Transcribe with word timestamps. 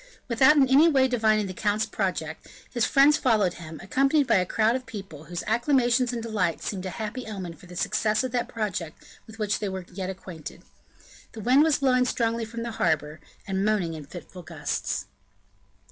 Without 0.27 0.55
in 0.57 0.67
any 0.67 0.87
way 0.89 1.07
divining 1.07 1.45
the 1.45 1.53
count's 1.53 1.85
project, 1.85 2.47
his 2.73 2.85
friends 2.87 3.17
followed 3.17 3.53
him, 3.53 3.79
accompanied 3.83 4.25
by 4.25 4.37
a 4.37 4.47
crowd 4.47 4.75
of 4.75 4.87
people, 4.87 5.25
whose 5.25 5.43
acclamations 5.45 6.11
and 6.11 6.23
delight 6.23 6.59
seemed 6.63 6.87
a 6.87 6.89
happy 6.89 7.27
omen 7.27 7.53
for 7.53 7.67
the 7.67 7.75
success 7.75 8.23
of 8.23 8.31
that 8.31 8.47
project 8.47 8.97
with 9.27 9.37
which 9.37 9.59
they 9.59 9.69
were 9.69 9.85
yet 9.93 10.05
unacquainted. 10.05 10.63
The 11.33 11.41
wind 11.41 11.61
was 11.61 11.77
blowing 11.77 12.05
strongly 12.05 12.45
from 12.45 12.63
the 12.63 12.71
harbor, 12.71 13.19
and 13.45 13.63
moaning 13.63 13.93
in 13.93 14.05
fitful 14.05 14.41
gusts. 14.41 15.05